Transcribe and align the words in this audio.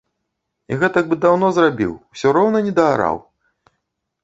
Гэтак 0.83 1.05
бы 1.11 1.15
даўно 1.25 1.51
зрабіў, 1.59 1.93
усё 2.17 2.27
роўна 2.39 2.65
не 2.71 2.77
даараў? 2.83 3.23